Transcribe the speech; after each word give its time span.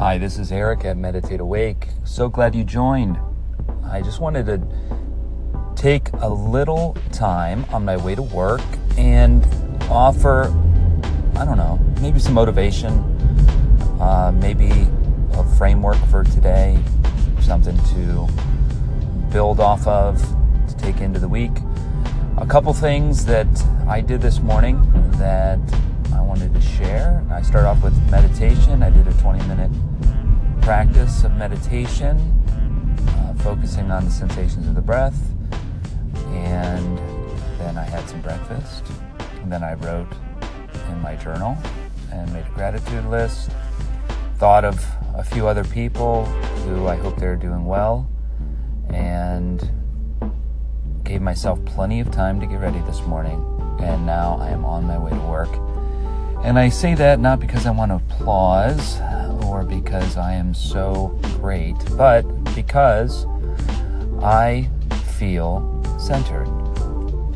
Hi, 0.00 0.16
this 0.16 0.38
is 0.38 0.50
Eric 0.50 0.86
at 0.86 0.96
Meditate 0.96 1.40
Awake. 1.40 1.88
So 2.04 2.30
glad 2.30 2.54
you 2.54 2.64
joined. 2.64 3.18
I 3.84 4.00
just 4.00 4.18
wanted 4.18 4.46
to 4.46 4.66
take 5.76 6.08
a 6.22 6.26
little 6.26 6.96
time 7.12 7.66
on 7.68 7.84
my 7.84 7.98
way 7.98 8.14
to 8.14 8.22
work 8.22 8.62
and 8.96 9.44
offer, 9.90 10.44
I 11.36 11.44
don't 11.44 11.58
know, 11.58 11.78
maybe 12.00 12.18
some 12.18 12.32
motivation, 12.32 12.92
uh, 14.00 14.32
maybe 14.34 14.88
a 15.34 15.44
framework 15.58 15.98
for 16.06 16.24
today, 16.24 16.78
something 17.42 17.76
to 17.76 18.26
build 19.30 19.60
off 19.60 19.86
of, 19.86 20.18
to 20.66 20.76
take 20.78 21.02
into 21.02 21.20
the 21.20 21.28
week. 21.28 21.52
A 22.38 22.46
couple 22.46 22.72
things 22.72 23.26
that 23.26 23.48
I 23.86 24.00
did 24.00 24.22
this 24.22 24.40
morning 24.40 24.80
that 25.18 25.60
meditation. 28.40 28.82
I 28.82 28.88
did 28.88 29.06
a 29.06 29.12
20 29.20 29.46
minute 29.48 29.70
practice 30.62 31.24
of 31.24 31.32
meditation, 31.32 32.16
uh, 33.08 33.34
focusing 33.42 33.90
on 33.90 34.06
the 34.06 34.10
sensations 34.10 34.66
of 34.66 34.74
the 34.74 34.80
breath. 34.80 35.30
And 36.28 36.96
then 37.58 37.76
I 37.76 37.84
had 37.84 38.08
some 38.08 38.22
breakfast. 38.22 38.84
And 39.42 39.52
then 39.52 39.62
I 39.62 39.74
wrote 39.74 40.08
in 40.88 41.02
my 41.02 41.16
journal 41.16 41.58
and 42.12 42.32
made 42.32 42.46
a 42.46 42.50
gratitude 42.54 43.04
list. 43.10 43.50
Thought 44.38 44.64
of 44.64 44.82
a 45.14 45.22
few 45.22 45.46
other 45.46 45.64
people 45.64 46.24
who 46.64 46.86
I 46.86 46.96
hope 46.96 47.16
they're 47.18 47.36
doing 47.36 47.66
well. 47.66 48.08
And 48.88 49.70
gave 51.04 51.20
myself 51.20 51.62
plenty 51.66 52.00
of 52.00 52.10
time 52.10 52.40
to 52.40 52.46
get 52.46 52.58
ready 52.58 52.80
this 52.86 53.02
morning. 53.02 53.44
And 53.80 54.06
now 54.06 54.38
I 54.40 54.48
am 54.48 54.64
on 54.64 54.86
my 54.86 54.96
way 54.96 55.10
to 55.10 55.26
work. 55.26 55.50
And 56.42 56.58
I 56.58 56.70
say 56.70 56.94
that 56.94 57.20
not 57.20 57.38
because 57.38 57.66
I 57.66 57.70
want 57.70 57.92
applause 57.92 58.98
or 59.44 59.62
because 59.62 60.16
I 60.16 60.32
am 60.32 60.54
so 60.54 61.18
great, 61.38 61.76
but 61.96 62.22
because 62.54 63.26
I 64.22 64.68
feel 65.18 65.82
centered. 65.98 66.48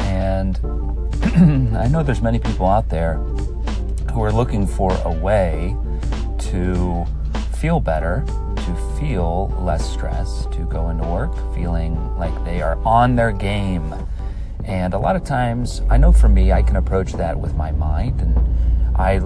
And 0.01 0.59
I 1.77 1.87
know 1.87 2.03
there's 2.03 2.23
many 2.23 2.39
people 2.39 2.67
out 2.67 2.89
there 2.89 3.17
who 4.13 4.23
are 4.23 4.33
looking 4.33 4.67
for 4.67 4.97
a 5.05 5.13
way 5.13 5.77
to 6.51 7.05
feel 7.59 7.81
better, 7.81 8.25
to 8.57 8.99
feel 8.99 9.49
less 9.61 9.89
stress, 9.93 10.47
to 10.47 10.65
go 10.71 10.89
into 10.89 11.05
work 11.05 11.35
feeling 11.55 11.95
like 12.17 12.33
they 12.45 12.63
are 12.63 12.77
on 12.87 13.17
their 13.17 13.33
game. 13.33 13.95
And 14.65 14.95
a 14.95 14.99
lot 14.99 15.15
of 15.15 15.25
times, 15.25 15.83
I 15.91 15.99
know 15.99 16.11
for 16.11 16.29
me, 16.29 16.53
I 16.53 16.63
can 16.63 16.77
approach 16.77 17.13
that 17.13 17.39
with 17.39 17.55
my 17.55 17.71
mind 17.73 18.21
and 18.23 18.35
I 18.97 19.21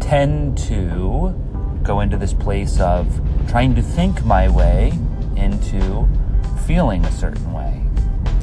tend 0.00 0.56
to 0.58 1.34
go 1.82 2.00
into 2.00 2.16
this 2.16 2.32
place 2.32 2.80
of 2.80 3.20
trying 3.48 3.74
to 3.74 3.82
think 3.82 4.24
my 4.24 4.48
way 4.48 4.98
into 5.36 6.08
feeling 6.66 7.04
a 7.04 7.12
certain 7.12 7.52
way. 7.52 7.82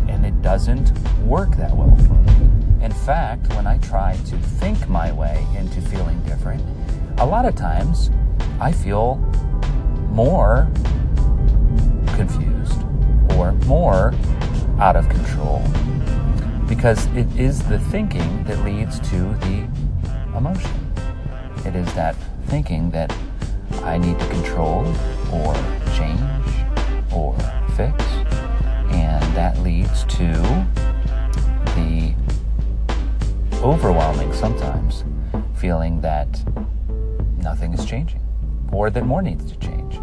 And 0.08 0.26
it 0.26 0.42
doesn't 0.44 0.92
work 1.22 1.56
that 1.58 1.76
well 1.76 1.96
for 1.96 2.14
me. 2.14 2.86
In 2.86 2.92
fact, 2.92 3.52
when 3.56 3.66
I 3.66 3.80
try 3.80 4.14
to 4.28 4.38
think 4.38 4.88
my 4.88 5.12
way 5.12 5.46
into 5.58 5.82
feeling 5.82 6.22
different, 6.24 6.64
a 7.18 7.26
lot 7.26 7.46
of 7.46 7.56
times 7.56 8.12
I 8.60 8.72
feel 8.72 9.16
more 10.12 10.70
confused 12.16 12.84
or 13.36 13.54
more 13.66 14.14
out 14.80 14.96
of 14.96 15.10
control 15.10 15.64
because 16.68 17.06
it 17.08 17.28
is 17.38 17.62
the 17.64 17.80
thinking 17.80 18.44
that 18.44 18.64
leads 18.64 19.00
to 19.00 19.18
the 19.40 19.68
emotion. 20.36 20.72
It 21.66 21.76
is 21.76 21.92
that 21.94 22.16
thinking 22.48 22.92
that 22.92 23.16
I 23.84 23.98
need 23.98 24.20
to 24.20 24.28
control 24.28 24.86
or 25.32 25.54
change 25.96 26.22
or 27.14 27.36
fix, 27.76 28.04
and 28.92 29.24
that 29.36 29.58
leads 29.60 30.04
to 30.06 30.34
the 31.76 32.14
overwhelming 33.64 34.34
sometimes 34.34 35.04
feeling 35.56 36.02
that 36.02 36.42
nothing 37.38 37.74
is 37.74 37.86
changing 37.86 38.22
or 38.72 38.90
that 38.90 39.06
more 39.06 39.22
needs 39.22 39.52
to 39.52 39.60
change. 39.60 40.00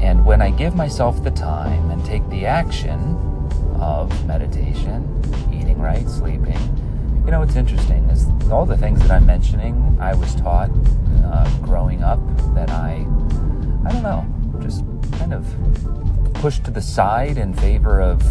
And 0.00 0.24
when 0.24 0.40
I 0.40 0.50
give 0.50 0.74
myself 0.74 1.22
the 1.22 1.30
time 1.30 1.90
and 1.90 2.04
take 2.04 2.28
the 2.30 2.46
action 2.46 3.16
of 3.80 4.26
meditation, 4.26 5.04
eating 5.52 5.78
right, 5.78 6.08
sleeping, 6.08 6.58
you 7.28 7.32
know, 7.32 7.40
what's 7.40 7.56
interesting 7.56 8.02
is 8.04 8.26
all 8.50 8.64
the 8.64 8.74
things 8.74 8.98
that 9.00 9.10
I'm 9.10 9.26
mentioning, 9.26 9.98
I 10.00 10.14
was 10.14 10.34
taught 10.36 10.70
uh, 11.26 11.58
growing 11.58 12.02
up 12.02 12.18
that 12.54 12.70
I, 12.70 13.06
I 13.84 13.92
don't 13.92 14.02
know, 14.02 14.26
just 14.62 14.82
kind 15.18 15.34
of 15.34 15.46
pushed 16.36 16.64
to 16.64 16.70
the 16.70 16.80
side 16.80 17.36
in 17.36 17.52
favor 17.52 18.00
of 18.00 18.22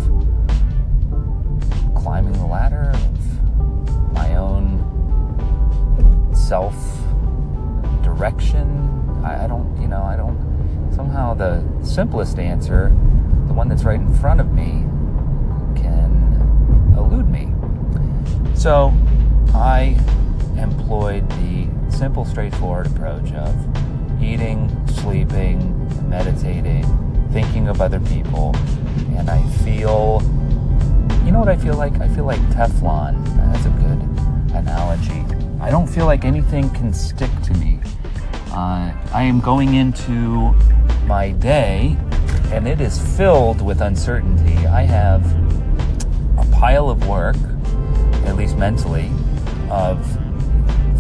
climbing 1.95 2.33
the 2.33 2.47
ladder 2.47 2.91
of 2.91 4.13
my 4.13 4.35
own 4.35 4.81
self 6.35 6.73
direction. 8.01 9.21
I, 9.23 9.43
I 9.43 9.47
don't, 9.47 9.79
you 9.79 9.87
know, 9.87 10.01
I 10.01 10.15
don't, 10.15 10.91
somehow 10.91 11.35
the 11.35 11.63
simplest 11.83 12.39
answer, 12.39 12.89
the 13.45 13.53
one 13.53 13.69
that's 13.69 13.83
right 13.83 13.99
in 13.99 14.11
front 14.15 14.39
of 14.39 14.51
me, 14.51 14.87
can 15.79 16.95
elude 16.97 17.29
me. 17.29 17.53
So 18.57 18.91
I 19.53 19.95
employed 20.57 21.29
the 21.29 21.69
simple, 21.89 22.25
straightforward 22.25 22.87
approach 22.87 23.31
of 23.33 23.55
eating, 24.21 24.69
sleeping, 24.87 26.09
meditating, 26.09 26.83
thinking 27.31 27.67
of 27.67 27.81
other 27.81 27.99
people, 27.99 28.55
and 29.15 29.29
I 29.29 29.47
feel, 29.59 30.23
you 31.23 31.31
know 31.31 31.39
what 31.39 31.49
I 31.49 31.55
feel 31.55 31.75
like? 31.75 32.01
I 32.01 32.07
feel 32.09 32.25
like 32.25 32.39
Teflon. 32.49 33.23
That's 33.37 33.65
a 33.65 33.69
good 33.69 34.01
analogy. 34.55 35.23
I 35.61 35.69
don't 35.69 35.87
feel 35.87 36.07
like 36.07 36.25
anything 36.25 36.69
can 36.71 36.91
stick 36.93 37.31
to 37.43 37.53
me. 37.53 37.79
Uh, 38.47 38.91
I 39.13 39.21
am 39.21 39.39
going 39.39 39.75
into 39.75 40.51
my 41.05 41.31
day, 41.33 41.95
and 42.51 42.67
it 42.67 42.81
is 42.81 42.99
filled 43.15 43.61
with 43.61 43.81
uncertainty. 43.81 44.65
I 44.65 44.81
have 44.81 45.23
a 46.39 46.45
pile 46.51 46.89
of 46.89 47.07
work 47.07 47.37
at 48.37 48.41
least 48.41 48.57
mentally, 48.57 49.09
of 49.71 49.99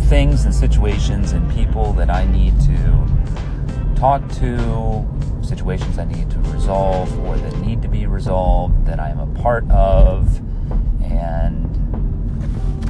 things 0.07 0.45
and 0.45 0.55
situations 0.55 1.33
and 1.33 1.53
people 1.53 1.93
that 1.93 2.09
I 2.09 2.25
need 2.25 2.59
to 2.61 3.95
talk 3.95 4.27
to, 4.39 5.07
situations 5.43 5.99
I 5.99 6.05
need 6.05 6.31
to 6.31 6.39
resolve 6.39 7.15
or 7.19 7.37
that 7.37 7.55
need 7.59 7.83
to 7.83 7.87
be 7.87 8.07
resolved 8.07 8.87
that 8.87 8.99
I 8.99 9.09
am 9.09 9.19
a 9.19 9.27
part 9.39 9.69
of, 9.69 10.35
and, 11.03 11.69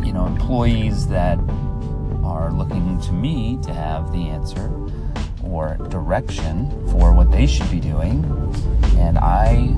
you 0.06 0.14
know, 0.14 0.26
employees 0.26 1.08
that 1.08 1.38
are 2.24 2.50
looking 2.54 3.02
to 3.02 3.12
me 3.12 3.60
to 3.64 3.74
have 3.74 4.14
the 4.14 4.30
answer 4.30 4.72
or 5.44 5.76
direction 5.90 6.70
for 6.88 7.12
what 7.12 7.32
they 7.32 7.48
should 7.48 7.70
be 7.70 7.82
doing, 7.82 8.24
and 8.96 9.18
I 9.18 9.76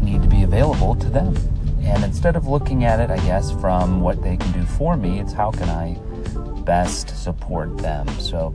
need 0.00 0.22
to 0.22 0.28
be 0.28 0.44
available 0.44 0.94
to 0.94 1.10
them. 1.10 1.34
And 1.82 2.04
instead 2.04 2.36
of 2.36 2.46
looking 2.46 2.84
at 2.84 3.00
it, 3.00 3.10
I 3.10 3.16
guess, 3.18 3.50
from 3.52 4.00
what 4.00 4.22
they 4.22 4.36
can 4.36 4.52
do 4.52 4.64
for 4.64 4.96
me, 4.96 5.20
it's 5.20 5.32
how 5.32 5.50
can 5.50 5.68
I 5.68 5.98
best 6.62 7.22
support 7.22 7.76
them. 7.78 8.08
So 8.20 8.54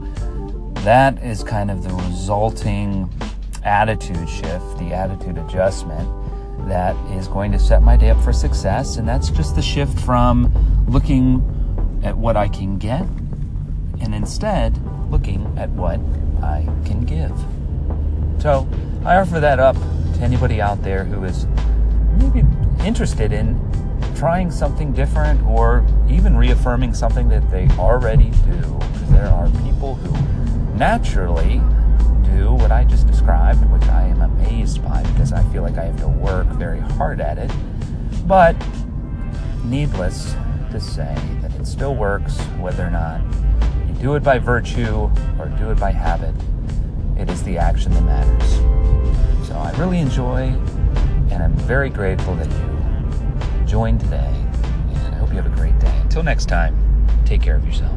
that 0.84 1.22
is 1.22 1.44
kind 1.44 1.70
of 1.70 1.82
the 1.82 1.94
resulting 1.94 3.12
attitude 3.64 4.28
shift, 4.28 4.78
the 4.78 4.92
attitude 4.92 5.38
adjustment 5.38 6.08
that 6.68 6.96
is 7.12 7.28
going 7.28 7.52
to 7.52 7.58
set 7.58 7.82
my 7.82 7.96
day 7.96 8.10
up 8.10 8.22
for 8.22 8.32
success. 8.32 8.96
And 8.96 9.08
that's 9.08 9.30
just 9.30 9.54
the 9.54 9.62
shift 9.62 9.98
from 10.00 10.52
looking 10.88 11.42
at 12.02 12.16
what 12.16 12.36
I 12.36 12.48
can 12.48 12.78
get 12.78 13.02
and 14.00 14.14
instead 14.14 14.78
looking 15.10 15.52
at 15.58 15.70
what 15.70 16.00
I 16.42 16.66
can 16.84 17.04
give. 17.04 17.36
So 18.40 18.68
I 19.04 19.16
offer 19.16 19.40
that 19.40 19.58
up 19.58 19.76
to 19.76 20.20
anybody 20.20 20.60
out 20.60 20.82
there 20.82 21.04
who 21.04 21.24
is 21.24 21.46
maybe 22.18 22.46
interested 22.84 23.32
in 23.32 23.58
trying 24.16 24.50
something 24.50 24.92
different 24.92 25.44
or 25.46 25.86
even 26.08 26.36
reaffirming 26.36 26.94
something 26.94 27.28
that 27.28 27.48
they 27.50 27.68
already 27.78 28.30
do. 28.44 28.60
Because 28.92 29.10
there 29.10 29.28
are 29.28 29.48
people 29.64 29.94
who 29.94 30.76
naturally 30.76 31.60
do 32.24 32.52
what 32.54 32.70
I 32.70 32.84
just 32.84 33.06
described, 33.06 33.64
which 33.70 33.84
I 33.84 34.02
am 34.02 34.22
amazed 34.22 34.82
by 34.82 35.02
because 35.04 35.32
I 35.32 35.42
feel 35.52 35.62
like 35.62 35.78
I 35.78 35.84
have 35.84 35.98
to 36.00 36.08
work 36.08 36.46
very 36.48 36.80
hard 36.80 37.20
at 37.20 37.38
it. 37.38 37.50
But 38.26 38.56
needless 39.64 40.34
to 40.70 40.80
say 40.80 41.16
that 41.42 41.54
it 41.54 41.66
still 41.66 41.94
works 41.94 42.38
whether 42.58 42.86
or 42.86 42.90
not 42.90 43.20
you 43.86 43.94
do 43.94 44.14
it 44.14 44.22
by 44.22 44.38
virtue 44.38 45.10
or 45.38 45.52
do 45.58 45.70
it 45.70 45.78
by 45.78 45.92
habit. 45.92 46.34
It 47.18 47.30
is 47.30 47.42
the 47.42 47.58
action 47.58 47.92
that 47.92 48.02
matters. 48.02 48.54
So 49.48 49.54
I 49.54 49.72
really 49.76 49.98
enjoy 49.98 50.52
and 51.38 51.44
I'm 51.44 51.66
very 51.66 51.88
grateful 51.88 52.34
that 52.34 52.50
you 52.50 53.64
joined 53.64 54.00
today. 54.00 54.16
And 54.26 55.14
I 55.14 55.18
hope 55.18 55.28
you 55.30 55.36
have 55.36 55.46
a 55.46 55.54
great 55.54 55.78
day. 55.78 55.96
Until 56.02 56.24
next 56.24 56.46
time, 56.46 57.06
take 57.24 57.40
care 57.40 57.54
of 57.54 57.64
yourself. 57.64 57.96